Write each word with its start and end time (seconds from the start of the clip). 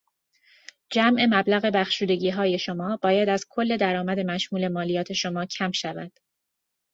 جمع 0.93 1.27
مبلغ 1.39 1.65
بخشودگیهای 1.69 2.59
شما 2.59 2.97
باید 2.97 3.29
از 3.29 3.45
کل 3.49 3.77
درآمد 3.77 4.19
مشمول 4.19 4.67
مالیات 4.67 5.13
شما 5.13 5.45
کم 5.45 5.71
شود. 5.71 6.17